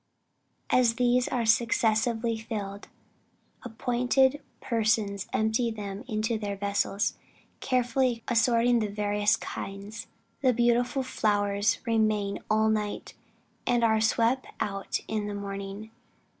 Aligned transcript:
As 0.71 0.95
these 0.95 1.27
are 1.27 1.45
successively 1.45 2.35
filled, 2.35 2.87
appointed 3.61 4.41
persons 4.59 5.27
empty 5.31 5.69
them 5.69 6.03
into 6.07 6.39
their 6.39 6.55
vessels, 6.55 7.17
carefully 7.59 8.23
assorting 8.27 8.79
the 8.79 8.87
various 8.89 9.35
kinds. 9.37 10.07
The 10.41 10.53
beautiful 10.53 11.03
flowers 11.03 11.77
remain 11.85 12.39
all 12.49 12.67
night 12.71 13.13
and 13.67 13.83
are 13.83 14.01
swept 14.01 14.47
out 14.59 15.01
in 15.07 15.27
the 15.27 15.35
morning. 15.35 15.91